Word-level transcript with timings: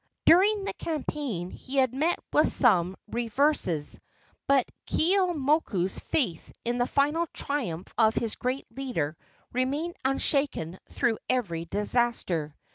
During 0.25 0.63
the 0.63 0.73
campaign 0.73 1.51
he 1.51 1.75
had 1.77 1.93
met 1.93 2.17
with 2.33 2.47
some 2.47 2.95
reverses, 3.11 3.99
but 4.47 4.67
Keeaumoku's 4.87 5.99
faith 5.99 6.51
in 6.65 6.79
the 6.79 6.87
final 6.87 7.27
triumph 7.33 7.93
of 7.99 8.15
his 8.15 8.35
great 8.35 8.65
leader 8.75 9.15
remained 9.53 9.95
unshaken 10.03 10.79
through 10.89 11.19
every 11.29 11.65
disaster. 11.65 12.55